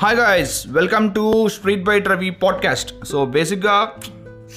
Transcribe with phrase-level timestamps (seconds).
[0.00, 3.76] Hi guys welcome to street bite Ravi podcast so బేసిక్గా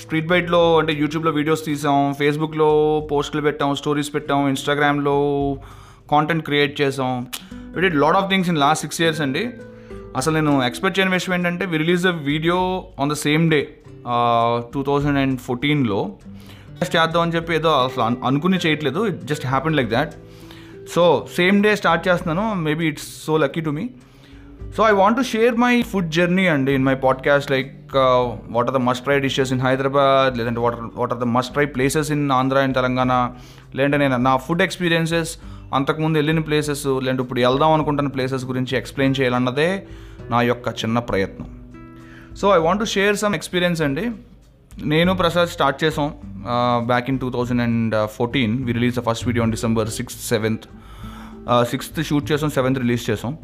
[0.02, 2.68] street బైట్లో అంటే యూట్యూబ్లో వీడియోస్ తీసాం ఫేస్బుక్లో
[3.12, 5.16] పోస్టులు పెట్టాం స్టోరీస్ పెట్టాం ఇన్స్టాగ్రామ్లో
[6.12, 7.28] కాంటెంట్ క్రియేట్ చేసాం.
[7.76, 9.44] We did lot of things in last six years అండి.
[10.18, 12.60] అసలు నేను ఎక్స్పెక్ట్ చేయని విషయం ఏంటంటే we release the video
[13.00, 13.62] on the same day
[14.76, 16.00] two thousand and ఫోర్టీన్లో
[16.84, 19.08] చేద్దాం అని చెప్పి ఏదో అసలు అనుకుని చేయట్లేదు.
[19.08, 20.14] It just happen like that
[20.96, 21.04] so
[21.40, 22.48] same day start చేస్తున్నాను.
[22.68, 23.90] Maybe it's so lucky to me
[24.78, 27.96] so I want to share my food journey అండి in my podcast like
[28.50, 31.66] what are the must try dishes in Hyderabad లేదంటే what what are the must try
[31.66, 33.14] places in Andhra and Telangana
[33.76, 35.38] లేదంటే నేను నా food experiences
[35.74, 39.84] అంతకుముందు వెళ్ళిన places లేదంటే ఇప్పుడు వెళ్దాం అనుకుంటున్న ప్లేసెస్ గురించి ఎక్స్ప్లెయిన్ చేయాలన్నదే
[40.30, 41.48] నా యొక్క చిన్న ప్రయత్నం.
[42.36, 44.12] So I want to share some experience అండి.
[44.86, 46.14] నేను ప్రసాద్ స్టార్ట్ చేసాం
[46.88, 50.66] back in two thousand and fourteen we release the first video on December sixth seventh
[51.64, 53.38] sixth shoot చేసాం సెవెంత్ రిలీజ్ చేసాం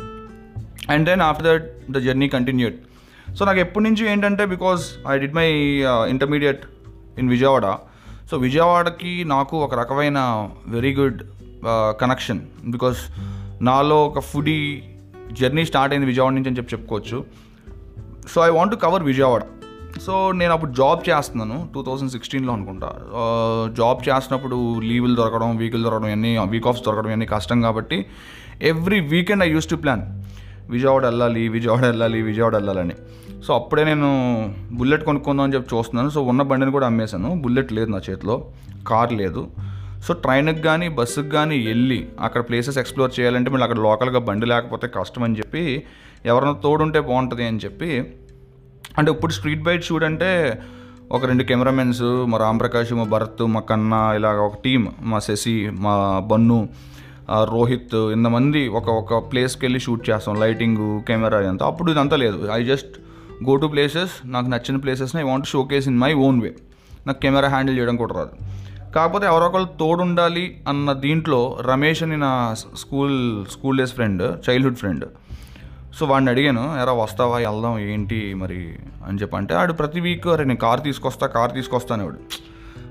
[0.93, 2.77] and then after that the journey continued
[3.37, 5.47] so నాకు ఎప్పటి నుంచి ఏంటంటే because I did my
[6.13, 6.61] intermediate
[7.21, 7.65] in Vijayawada.
[8.29, 10.19] So విజయవాడకి నాకు ఒక రకమైన
[10.75, 11.19] వెరీ గుడ్
[12.01, 12.41] కనెక్షన్
[12.75, 12.99] బికాస్
[13.67, 14.59] నాలో ఒక ఫుడీ
[15.39, 17.17] జర్నీ స్టార్ట్ అయింది విజయవాడ నుంచి అని చెప్పి చెప్పుకోవచ్చు.
[18.33, 19.43] So I want to cover Vijayawada.
[20.05, 22.89] So నేను అప్పుడు జాబ్ చేస్తున్నాను టూ థౌజండ్ సిక్స్టీన్లో అనుకుంటా.
[23.19, 24.57] Uh, జాబ్ చేసినప్పుడు
[24.89, 27.99] లీవులు దొరకడం వీకులు దొరకడం ఇవన్నీ వీక్ ఆఫ్స్ దొరకడం ఇవన్నీ కష్టం కాబట్టి
[28.71, 30.03] every weekend I use to plan
[30.69, 32.95] Vijayawada వెళ్ళాలి విజయవాడ వెళ్ళాలి విజయవాడ వెళ్ళాలని.
[33.45, 34.09] సో అప్పుడే నేను
[34.71, 36.09] బుల్లెట్ కొనుక్కుందాం అని చెప్పి చూస్తున్నాను.
[36.09, 37.29] సో ఉన్న బండిని కూడా అమ్మేశాను.
[37.43, 38.35] బుల్లెట్ లేదు నా చేతిలో
[38.87, 39.43] కార్ లేదు.
[40.07, 44.87] సో ట్రైన్కి కానీ బస్సుకి కానీ వెళ్ళి అక్కడ ప్లేసెస్ ఎక్స్ప్లోర్ చేయాలంటే మళ్ళీ అక్కడ లోకల్గా బండి లేకపోతే
[44.87, 45.63] కష్టం అని చెప్పి
[46.25, 47.91] ఎవరైనా తోడుంటే బాగుంటుంది అని చెప్పి
[48.97, 50.29] అంటే ఇప్పుడు స్ట్రీట్ బైట్ షూట్ అంటే
[51.11, 56.19] ఒక రెండు కెమెరామెన్స్ మా రాంప్రకాష్ మా భరత్ మా కన్న ఇలాగ ఒక టీం మా శశి మా
[56.19, 56.69] బన్ను
[57.43, 61.65] రోహిత్ ఇంతమంది ఒక ఒక ప్లేస్కి వెళ్ళి షూట్ చేస్తాం లైటింగ్ కెమెరా అంతా.
[61.65, 62.49] అప్పుడు ఇదంతా లేదు.
[62.53, 62.99] I just
[63.49, 66.55] go to places నాకు నచ్చిన ప్లేసెస్ని I want showcase in my own way
[67.07, 68.29] నాకు కెమెరా హ్యాండిల్ చేయడం కూడా రాదు.
[68.93, 75.05] కాకపోతే ఎవరో ఒకళ్ళు తోడుండాలి అన్న దీంట్లో రమేష్ అని నా school school days friend childhood friend
[75.99, 77.37] so వాడిని అడిగాను ఎరా వస్తావా?
[77.37, 78.75] వెళ్దాం ఏంటి మరి?
[79.07, 82.03] అని చెప్పి అంటే ఆడు ప్రతి వీక్ అరే నేను కార్ తీసుకొస్తా కార్ తీసుకొస్తాను.
[82.03, 82.17] వాడు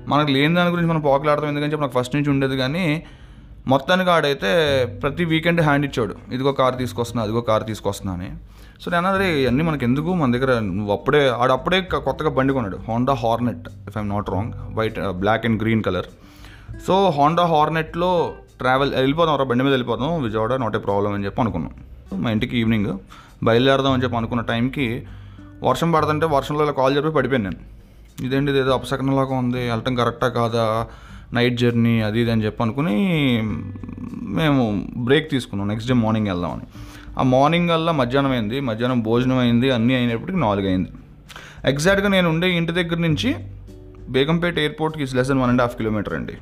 [0.07, 3.03] మనకు లేని దాని గురించి మనం పోకలాడతాం ఎందుకని చెప్పి నాకు ఫస్ట్ నుంచి ఉండేది కానీ
[3.71, 4.49] మొత్తానికి ఆడైతే
[5.03, 6.13] ప్రతి వీకెండ్ హ్యాండ్ ఇచ్చాడు.
[6.35, 8.29] ఇదిగో కార్ తీసుకొస్తున్నా అదిగో కార్ తీసుకొస్తున్నా అని.
[8.81, 10.09] సో నేను అదే ఇవన్నీ మనకి ఎందుకు?
[10.19, 12.77] మన దగ్గర నువ్వు అప్పుడే ఆడప్పుడే కొత్తగా బండి కొన్నాడు.
[12.87, 16.09] Honda Hornet if I'm not wrong white black and green colour
[16.87, 18.11] so Honda హార్నెట్లో
[18.61, 20.11] travel వెళ్ళిపోదాం రా బండి మీద వెళ్ళిపోదాం.
[20.23, 21.73] విజయవాడ నాట్ ఏ ప్రాబ్లం అని చెప్పి అనుకున్నాం.
[22.23, 22.91] మా ఇంటికి ఈవినింగ్
[23.47, 24.87] బయలుదేరదాం అని చెప్పి అనుకున్న టైంకి
[25.63, 27.59] వర్షం పడుతుంటే వర్షంలో ఇలా కాల్ చెప్పి పడిపోయాను నేను.
[28.25, 30.63] ఇదేంటి ఇది ఏదో అపశకనంలాగా ఉంది వెళ్ళటం కరెక్టా కాదా?
[31.33, 32.95] నైట్ జర్నీ అది ఇది అని చెప్పి అనుకుని
[34.37, 35.67] మేము బ్రేక్ తీసుకున్నాం.
[35.67, 36.61] నెక్స్ట్ డే మార్నింగ్ వెళ్దామని.
[37.19, 38.59] ఆ మార్నింగ్ వల్ల మధ్యాహ్నం అయింది.
[38.59, 39.71] మధ్యాహ్నం భోజనం అయింది.
[39.71, 40.89] అన్నీ అయినప్పటికి నాలుగు అయింది.
[41.65, 43.35] ఎగ్జాక్ట్గా నేను ఉండే ఇంటి దగ్గర నుంచి
[44.09, 46.33] బేగంపేట ఎయిర్పోర్ట్కి is less than one and half kilometer అండి.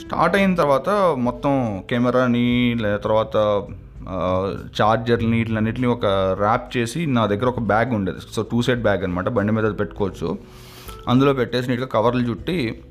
[0.00, 0.88] స్టార్ట్ అయిన తర్వాత
[1.18, 3.62] మొత్తం కెమెరాని లేదా తర్వాత
[4.80, 6.06] చార్జర్ని ఇట్లన్నిటిని ఒక
[6.38, 8.18] ర్యాప్ చేసి నా దగ్గర ఒక బ్యాగ్ ఉండేది.
[8.32, 10.38] సో టూ సైడ్ బ్యాగ్ అనమాట బండి మీద పెట్టుకోవచ్చు.
[11.08, 12.82] అందులో పెట్టేసి నీట్గా కవర్లు చుట్టి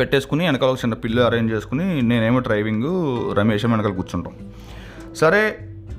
[0.00, 2.88] పెట్టేసుకుని వెనకాల ఒక చిన్న పిల్లు అరేంజ్ చేసుకుని నేనేమో డ్రైవింగ్
[3.38, 4.34] రమేష్ వెనకాల కూర్చుంటాం.
[5.14, 5.42] సరే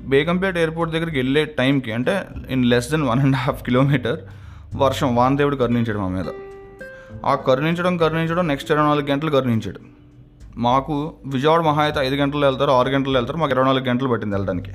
[0.04, 2.14] బేగంపేట ఎయిర్పోర్ట్ దగ్గరికి వెళ్ళే టైంకి అంటే
[2.50, 4.20] in less than one and half kilometer
[4.74, 6.28] వర్షం వానదేవుడు కరుణించాడు మా మీద.
[7.26, 9.80] ఆ కరుణించడం కరుణించడం నెక్స్ట్ ఇరవై నాలుగు గంటలు కరుణించాడు.
[10.56, 10.94] మాకు
[11.26, 14.72] విజయవాడ మహా అయితే ఐదు గంటలు వెళ్తారు ఆరు గంటలు వెళ్తారు మాకు ఇరవై నాలుగు గంటలు పట్టింది వెళ్ళడానికి.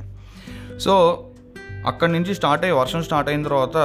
[0.79, 0.93] సో
[1.87, 3.77] అక్కడి నుంచి స్టార్ట్ అయ్యి వర్షం స్టార్ట్ అయిన తర్వాత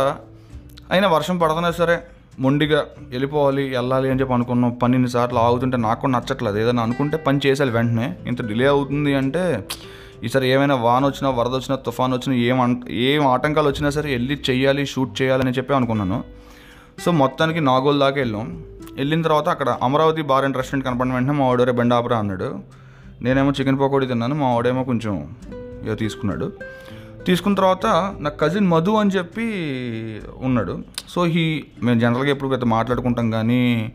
[0.91, 1.97] అయినా వర్షం పడుతున్నా సరే
[2.41, 6.59] మొండిగా వెళ్ళిపోవాలి వెళ్ళాలి అని చెప్పి అనుకున్నాం పని సార్లు ఆగుతుంటే నాకు కూడా నచ్చట్లేదు.
[6.59, 8.17] ఏదైనా అనుకుంటే పని చేసేయాలి వెంటనే.
[8.27, 9.65] ఇంత డిలే అవుతుంది అంటే
[10.25, 14.87] ఈసారి ఏమైనా వాన వచ్చినా వరద వచ్చినా తుఫాన్ వచ్చినా ఏం ఏం ఆటంకాలు వచ్చినా సరే వెళ్ళి చేయాలి
[14.87, 16.25] షూట్ చేయాలని చెప్పి అనుకున్నాను.
[17.05, 18.65] సో మొత్తానికి నాగోల్ దాకా వెళ్ళాం.
[18.95, 22.59] వెళ్ళిన తర్వాత అక్కడ అమరావతి బార్ అండ్ రెస్టారెంట్ కనపడిన వెంటనే మా వాడోరే బండాపురా అన్నాడు.
[23.23, 25.37] నేనేమో చికెన్ పకోడీ తిన్నాను మా వాడేమో కొంచెం
[25.85, 26.53] ఇక తీసుకున్నాడు.
[27.27, 27.87] తీసుకున్న తర్వాత
[28.21, 29.47] నా కజిన్ మధు అని చెప్పి
[30.47, 30.75] ఉన్నాడు.
[31.09, 33.93] సో హీ మేము జనరల్గా ఎప్పుడు పెద్ద మాట్లాడుకుంటాం కానీ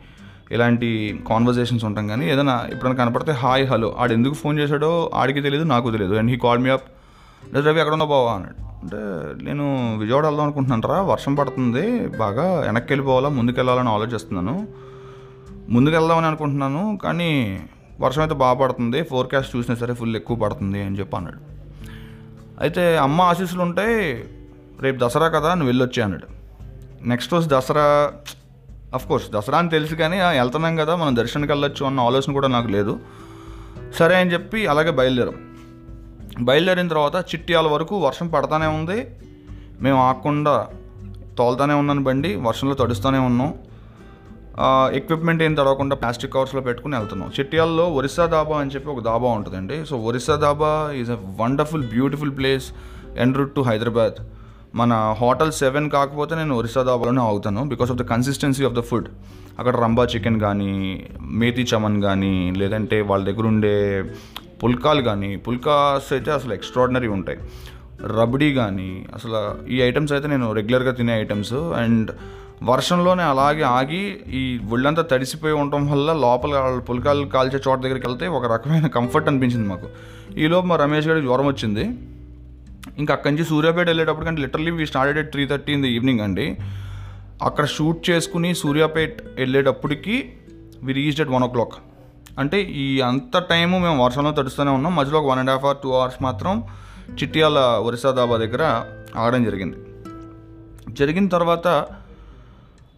[0.52, 0.88] ఇలాంటి
[1.28, 5.90] కాన్వర్జేషన్స్ ఉంటాం కానీ ఏదైనా ఎప్పుడైనా కనపడితే హాయ్ హలో ఆడు ఎందుకు ఫోన్ చేశాడో ఆడికి తెలియదు నాకు
[5.90, 6.86] తెలియదు and he call me up
[7.66, 8.32] Ravi ఎక్కడ ఉన్నావు బావా?
[8.34, 8.56] అన్నాడు.
[8.82, 9.00] అంటే
[9.46, 9.64] నేను
[9.98, 11.84] విజయవాడ వెళ్దాం అనుకుంటున్నాను వర్షం పడుతుంది
[12.22, 14.54] బాగా వెనక్కి వెళ్ళిపోవాలా ముందుకు వెళ్ళాలని ఆలోచిస్తున్నాను.
[15.70, 17.30] ముందుకు వెళ్దామని అనుకుంటున్నాను కానీ
[18.00, 21.57] వర్షం అయితే బాగా పడుతుంది ఫోర్కాస్ట్ చూసినా సరే ఫుల్ ఎక్కువ పడుతుంది అని చెప్పి అన్నాడు.
[22.60, 24.24] అయితే అమ్మ ఆశీస్సులు ఉంటాయి
[24.80, 26.26] రేపు దసరా కదా నువ్వు వెళ్ళొచ్చే అన్నాడు.
[27.08, 28.12] నెక్స్ట్ రోజు దసరా
[28.94, 32.68] అఫ్ కోర్స్ దసరా అని తెలుసు కానీ వెళ్తున్నాం కదా మనం దర్శనానికి వెళ్ళొచ్చు అన్న ఆలోచన కూడా నాకు
[32.68, 33.00] లేదు.
[33.98, 35.38] సరే అని చెప్పి అలాగే బయలుదేరాం.
[36.40, 39.06] బయలుదేరిన తర్వాత చిట్యాల వరకు వర్షం పడతానే ఉంది.
[39.80, 40.66] మేము ఆగకుండా
[41.38, 43.54] తోలుతానే ఉన్నాను బండి వర్షంలో తడుస్తూనే ఉన్నాం.
[44.94, 47.28] ఎక్విప్మెంట్ ఏం తడవకుండా ప్లాస్టిక్ కవర్స్లో పెట్టుకుని వెళ్తున్నాం.
[47.40, 49.86] చిట్యాల్లో ఒరిస్సా దాబా అని చెప్పి ఒక దాబా ఉంటుందండి.
[49.86, 52.66] So Orissa dhaba is a wonderful beautiful place
[53.18, 54.18] en route to Hyderabad
[54.74, 59.08] మన హోటల్ సెవెన్ కాకపోతే నేను ఒరిస్సా దాబాలోనే ఆగుతాను because of the consistency of the food
[59.58, 60.72] అక్కడ రంబా చికెన్ కానీ
[61.20, 64.02] మేతి చమన్ కానీ లేదంటే వాళ్ళ దగ్గర ఉండే
[64.64, 67.38] పుల్కాలు కానీ పుల్కాస్ అయితే అసలు ఎక్స్ట్రాడినరీ ఉంటాయి.
[68.18, 72.10] రబడీ కానీ అసలు ఈ ఐటమ్స్ అయితే నేను రెగ్యులర్గా తినే ఐటమ్స్ అండ్
[72.62, 78.26] వర్షంలోనే అలాగే ఆగి ఈ ఒళ్ళంతా తడిసిపోయి ఉండటం వల్ల లోపల వాళ్ళ పుల్కాలు కాల్చే చోట దగ్గరికి వెళ్తే
[78.26, 79.88] ఒక రకమైన కంఫర్ట్ అనిపించింది మాకు.
[80.38, 81.84] ఈలోపు మా రమేష్ గారికి జ్వరం వచ్చింది.
[82.98, 86.56] ఇంకా అక్కడి నుంచి Suryapet వెళ్ళేటప్పటికంటే literally we started at three thirty in the evening అండి.
[87.42, 90.32] అక్కడ షూట్ చేసుకుని సూర్యాపేట్ వెళ్ళేటప్పటికి
[90.82, 91.72] we reached at one o'clock
[92.38, 94.96] అంటే ఈ అంత టైము మేము వర్షంలో తడుస్తూనే ఉన్నాం.
[94.96, 96.64] మధ్యలో ఒక one and half hour two hours మాత్రం
[97.22, 98.84] చిట్యాల ఒరిస్సా దాబా దగ్గర
[99.16, 99.76] ఆగడం జరిగింది.
[100.94, 101.86] జరిగిన తర్వాత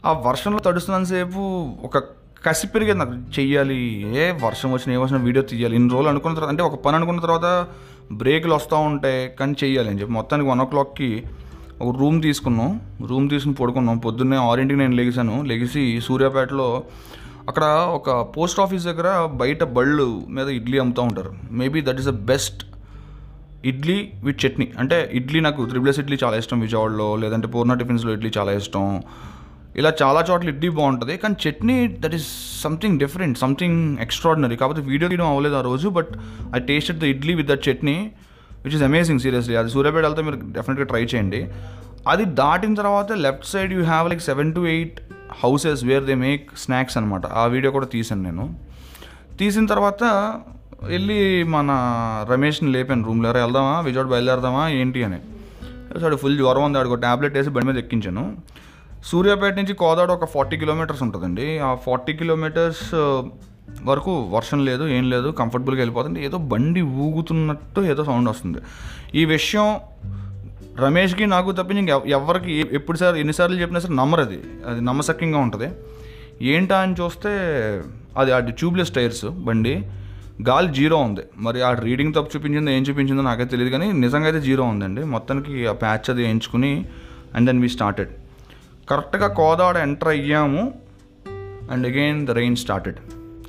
[0.07, 1.99] ఆ వర్షంలో తడుస్తున్నంతసేపు ఒక
[2.47, 3.13] కసి పెరిగేది నాకు.
[3.13, 5.77] చెయ్యాలి ఏ వర్షం వచ్చిన ఏ వచ్చిన వీడియో తీయాలి.
[5.77, 7.67] ఇన్ని రోజులు అనుకున్న తర్వాత అంటే ఒక పని అనుకున్న తర్వాత
[8.13, 10.13] బ్రేకులు వస్తూ ఉంటాయి కానీ చెయ్యాలి అని చెప్పి.
[10.13, 11.23] మొత్తానికి వన్ ఓ క్లాక్కి
[11.81, 12.81] ఒక రూమ్ తీసుకున్నాం.
[13.07, 13.99] రూమ్ తీసుకుని పడుకున్నాం.
[13.99, 15.43] పొద్దున్నే ఆరింటికి నేను లెగిసాను.
[15.43, 16.83] లెగిసి సూర్యాపేటలో
[17.49, 21.35] అక్కడ ఒక పోస్ట్ ఆఫీస్ దగ్గర బయట బళ్ళు మీద ఇడ్లీ అమ్ముతూ ఉంటారు.
[21.51, 22.67] Maybe that is the best
[23.65, 24.73] idli with chutney.
[24.79, 26.61] అంటే ఇడ్లీ నాకు త్రిబులెస్ ఇడ్లీ చాలా ఇష్టం.
[26.61, 29.03] విజయవాడలో లేదంటే పూర్ణ టిఫిన్స్లో ఇడ్లీ చాలా ఇష్టం.
[29.77, 31.17] ఇలా చాలా చోట్ల ఇడ్లీ బాగుంటుంది.
[31.17, 36.09] కానీ chutney that is something different something extraordinary కాకపోతే వీడియో తీయడం అవ్వలేదు ఆ రోజు but
[36.57, 38.13] I tasted the idli with that chutney
[38.65, 41.49] which is amazing seriously అది సూర్యాపేట వెళ్తే మీరు డెఫినెట్గా ట్రై చేయండి.
[42.09, 45.01] అది దాటిన తర్వాత left side you have like seven to eight
[45.45, 48.55] houses where they make snacks అనమాట ఆ వీడియో కూడా తీసాను నేను.
[49.39, 50.05] తీసిన తర్వాత
[50.83, 51.69] వెళ్ళి మన
[52.31, 53.81] రమేష్ని లేపాను రూమ్లో వెళ్దామా?
[53.81, 54.69] విజయవాడ బయలుదేరదామా?
[54.69, 55.05] ఏంటి?
[55.05, 55.19] అని.
[56.01, 56.97] సో ఫుల్ జ్వరం ఉంది ఆడికి.
[56.97, 58.37] ట్యాబ్లెట్ వేసి బండి మీద ఎక్కించాను.
[59.05, 61.59] సూర్యాపేట నుంచి కోదాడ ఒక ఫార్టీ కిలోమీటర్స్ ఉంటుందండి.
[61.59, 62.95] ఆ ఫార్టీ కిలోమీటర్స్
[63.85, 66.25] వరకు వర్షం లేదు ఏం లేదు కంఫర్టబుల్గా వెళ్ళిపోతుంది.
[66.25, 68.59] ఏదో బండి ఊగుతున్నట్టు ఏదో సౌండ్ వస్తుంది.
[69.15, 69.77] ఈ విషయం
[70.79, 74.41] రమేష్కి నాకు తప్పించి ఇంక ఎవరికి ఎప్పుడు సార్ ఎన్నిసార్లు చెప్పినా సరే నమ్మరు అది.
[74.67, 75.69] అది నమ్మసక్యంగా ఉంటుంది.
[76.43, 77.31] ఏంటా అని చూస్తే
[78.19, 79.87] అది అది ట్యూబ్లెస్ టైర్స్ బండి.
[80.49, 81.21] గాలి జీరో ఉంది.
[81.37, 85.05] మరి ఆ రీడింగ్ తప్పు చూపించిందో ఏం చూపించిందో నాకైతే తెలియదు కానీ నిజంగా అయితే జీరో ఉందండి.
[85.05, 86.85] మొత్తానికి ఆ ప్యాచ్ అది వేయించుకుని
[87.35, 88.11] అండ్ దెన్ వీ స్టార్టెడ్.
[88.89, 90.75] కరెక్ట్గా కోదాడ ఎంటర్ అయ్యాము.
[91.71, 92.97] And again the rain started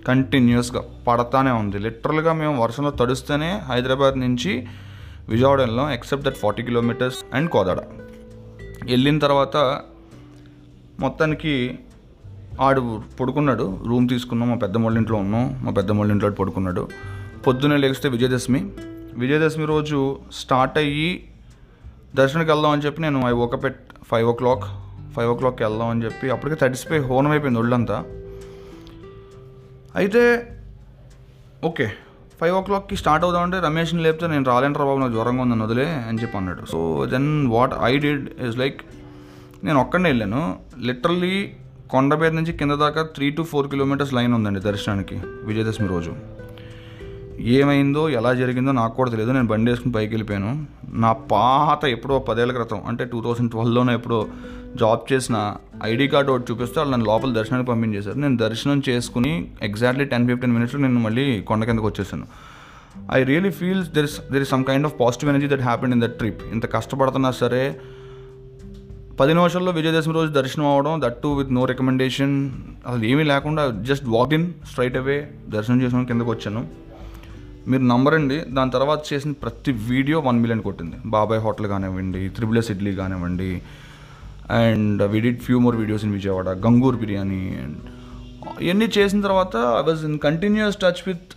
[0.07, 1.79] కంటిన్యూస్గా పడతానే ఉంది.
[1.79, 4.67] లిటరల్గా మేము వర్షంలో తడుస్తూనే హైదరాబాద్ నుంచి
[5.29, 7.79] విజయవాడ వెళ్ళాం except that forty kilometers and Kodada.
[8.83, 9.81] వెళ్ళిన తర్వాత
[10.99, 11.79] మొత్తానికి
[12.61, 13.79] ఆడు పడుకున్నాడు.
[13.87, 14.49] రూమ్ తీసుకున్నాం.
[14.49, 15.59] మా పెద్దమ్మళ్ళ ఇంట్లో ఉన్నాం.
[15.63, 16.89] మా పెద్దమ్మళ్ళ ఇంట్లో పడుకున్నాడు.
[17.47, 18.71] పొద్దున్నే లేస్తే విజయదశమి.
[19.13, 21.29] విజయదశమి రోజు స్టార్ట్ అయ్యి
[22.15, 23.79] దర్శనానికి వెళ్దాం అని చెప్పి నేను ఐ ఓకపెట్
[24.11, 24.63] ఫైవ్ ఓ క్లాక్
[25.15, 27.97] ఫైవ్ ఓ క్లాక్కి వెళ్దాం అని చెప్పి అప్పటికే తడిసిపోయి హోనం అయిపోయింది ఒళ్ళంతా.
[30.01, 30.21] అయితే
[31.69, 31.87] ఓకే
[32.39, 36.19] ఫైవ్ ఓ క్లాక్కి స్టార్ట్ అవుదామంటే రమేష్ని లేపితే నేను రాలేంట్రా బాబు నాకు జ్వరంగా ఉందని వదిలే అని
[36.21, 36.63] చెప్పి అన్నాడు.
[36.73, 36.79] So
[37.13, 38.79] then what I did is like
[39.67, 40.43] నేను ఒక్కడే వెళ్ళాను.
[40.89, 41.33] లిటరల్లీ
[41.93, 45.17] కొండపేట నుంచి కింద దాకా three to four kilometers line ఉందండి దర్శనానికి
[45.49, 46.13] విజయదశమి రోజు.
[47.43, 49.31] ఏమైందో ఎలా జరిగిందో నాకు కూడా తెలియదు.
[49.31, 50.65] నేను బండి వేసుకుని పైకి వెళ్ళిపోయాను.
[50.87, 54.27] నా పాత ఎప్పుడో పదేళ్ళ క్రితం అంటే టూ థౌసండ్ ట్వెల్వ్లోనే ఎప్పుడో
[54.79, 58.17] జాబ్ చేసిన ఐడి కార్డు ఒకటి చూపిస్తే వాళ్ళు నన్ను లోపల దర్శనానికి పంపించేశారు.
[58.17, 62.27] నేను దర్శనం చేసుకుని ఎగ్జాక్ట్లీ టెన్ ఫిఫ్టీన్ మినిట్స్లో నేను మళ్ళీ కొండ కిందకు వచ్చేసాను.
[63.13, 66.01] I really feels there is there is some kind of positive energy that happened in
[66.01, 66.43] that trip.
[66.53, 67.79] ఇంత కష్టపడుతున్నా సరే
[69.19, 72.51] పది నిమిషాల్లో విజయదశమి రోజు దర్శనం అవడం that too with no recommendation
[72.87, 76.90] అసలు ఏమీ లేకుండా just walk in straight away దర్శనం చేసుకుని కిందకు వచ్చాను.
[77.69, 80.97] మీరు నంబరండి దాని తర్వాత చేసిన ప్రతి వీడియో వన్ మిలియన్ కొట్టింది.
[81.15, 83.49] బాబాయ్ హోటల్ కానివ్వండి త్రిబులెస్ ఇడ్లీ కానివ్వండి
[84.61, 87.77] and we did few more videos in Vijayawada Ganguru biryani and
[88.65, 91.29] ఇవన్నీ చేసిన తర్వాత I was in continuous touch with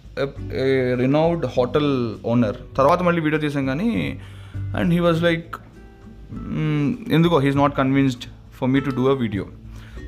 [1.02, 1.90] renowned hotel
[2.32, 3.90] owner తర్వాత మళ్ళీ వీడియో తీసాం కానీ
[4.78, 5.50] అండ్ హీ వాజ్ లైక్
[7.18, 8.26] ఎందుకో he's not convinced
[8.58, 9.46] for me to do a video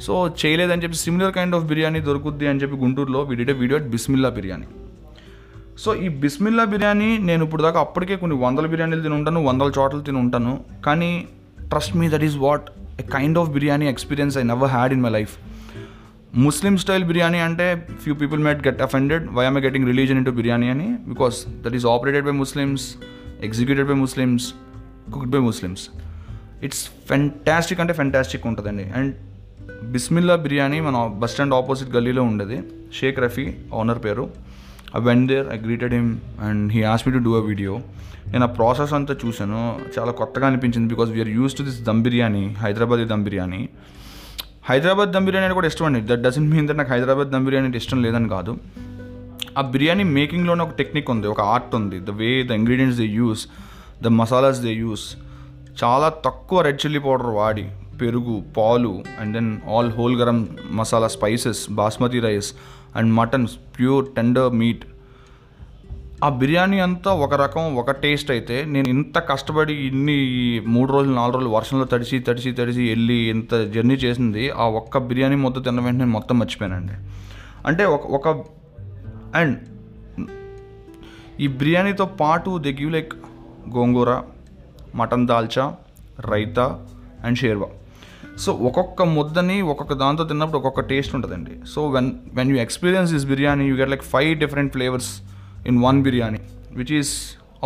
[0.06, 4.28] so చేయలేదని చెప్పి సిమిలర్ కైండ్ ఆఫ్ బిర్యానీ దొరుకుద్ది అని చెప్పి గుంటూరులో we video at Bismillah
[4.28, 4.66] biryani.
[5.78, 10.00] So ఈ బిస్మిల్లా బిర్యానీ నేను ఇప్పుడు దాకా అప్పటికే కొన్ని వందల బిర్యానీలు తిని ఉంటాను వందల చోట్ల
[10.00, 10.64] తిని ఉంటాను.
[10.86, 11.28] కానీ
[11.68, 15.10] trust me that is what a kind of biryani experience I never had in my
[15.10, 15.36] life
[16.34, 20.68] Muslim style biryani అంటే few people met get offended why am getting religion into biryani
[20.68, 20.88] అని?
[21.08, 22.94] Because that is operated by Muslims
[23.42, 24.54] executed by Muslims
[25.12, 25.88] cooked by Muslims
[26.62, 28.82] it's fantastic అంటే fantastic ఉంటుందండి.
[28.82, 29.14] And
[29.84, 32.62] Bismillah biryani మన bus stand opposite గల్లీలో ఉండేది.
[33.00, 34.45] Sheikh Rafi owner పేరు.
[34.94, 36.10] I went there I greeted him
[36.48, 37.74] and he as me to do a video
[38.32, 39.60] నేను ఆ process అంతా చూశాను.
[39.98, 43.68] చాలా కొత్తగా అనిపించింది because we are use to this dum biryani Hyderabad dum biryani
[44.68, 46.00] Hyderabad dum biryani కూడా ఇష్టం అండి.
[46.00, 48.56] దట్ డజంట్ మీన్ దట్ నాకు హైదరాబాద్ దమ్ బిర్యానీ అంటే ఇష్టం లేదని కాదు.
[49.58, 52.00] ఆ బిర్యానీ మేకింగ్లోనే ఒక టెక్నిక్ ఉంది ఒక ఆర్ట్ ఉంది.
[52.00, 53.42] The way the ingredients they use
[54.02, 55.16] the masalas they use
[55.84, 57.66] చాలా తక్కువ రెడ్ చిల్లీ పౌడర్ వాడి
[58.00, 62.54] పెరుగు పాలు and then all whole garam masala spices basmati rice
[62.96, 63.46] and mutton
[63.78, 64.84] pure tender meat
[66.24, 70.18] ఆ బిర్యానీ అంతా ఒక రకం ఒక టేస్ట్ అయితే నేను ఇంత కష్టపడి ఇన్ని
[70.66, 75.36] మూడు రోజులు నాలుగు రోజులు వర్షంలో తడిసి తడిసి తడిసి వెళ్ళి ఇంత జర్నీ చేసింది ఆ ఒక్క బిర్యానీ
[75.36, 76.92] మొత్తం తిన్న వెంటనే నేను మొత్తం మర్చిపోయానండి.
[77.66, 78.44] అంటే ఒక ఒక
[79.34, 79.58] అండ్
[81.40, 83.12] ఈ బిర్యానీతో పాటు they give like
[83.76, 84.22] gongura
[84.94, 85.74] mutton dalcha
[86.20, 86.86] raita
[87.24, 87.66] and sherva.
[88.42, 91.54] So ఒక్కొక్క ముద్దని ఒక్కొక్క దాంతో తిన్నప్పుడు ఒక్కొక్క టేస్ట్ ఉంటుందండి.
[91.72, 95.10] So when when you experience this biryani you get like five different flavours
[95.70, 96.40] in one biryani
[96.80, 97.12] which is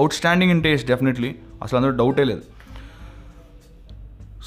[0.18, 1.30] outstanding in taste definitely
[1.64, 2.44] అసలు అందులో డౌటే లేదు.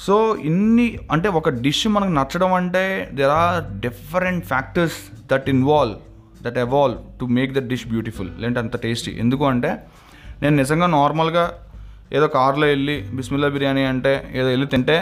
[0.04, 0.14] సో
[0.50, 2.82] ఇన్ని అంటే ఒక డిష్ మనకు నచ్చడం అంటే
[3.18, 4.96] there are different factors
[5.32, 5.98] that involve
[6.46, 9.70] that evolve to make that dish beautiful లేదంటే అంత టేస్టీ ఎందుకు అంటే
[10.42, 11.44] నేను నిజంగా నార్మల్గా
[12.12, 14.96] ఏదో కార్లో వెళ్ళి బిస్మిల్లా బిర్యానీ అంటే ఏదో వెళ్ళి తింటే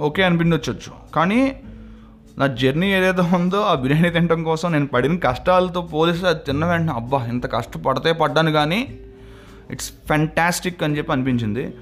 [0.00, 1.60] ఓకే అనిపించవచ్చు కానీ
[2.38, 6.92] నా జర్నీ ఏదైతే ఉందో ఆ బిర్యానీ తినడం కోసం నేను పడిన కష్టాలతో పోలిస్తే అది తిన్న వెంటనే
[6.92, 8.98] అబ్బా ఇంత కష్టపడితే పడ్డాను కానీ
[9.70, 11.74] ఇట్స్ ఫెంటాస్టిక్ అని చెప్పి అనిపించింది.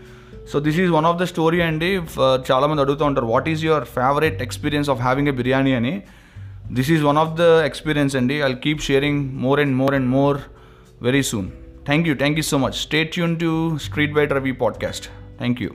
[0.52, 2.00] So this is one of the story అండి.
[2.21, 5.73] చాలామంది అడుగుతూ ఉంటారు what is your favourite experience of having a biryani?
[5.73, 6.02] అని.
[6.73, 8.35] This is one of the experience అండి.
[8.35, 10.38] I'll keep sharing more and more and more
[11.02, 11.50] very soon
[11.85, 15.06] thank you thank you so much stay tune to street bite Ravi podcast
[15.38, 15.71] thank you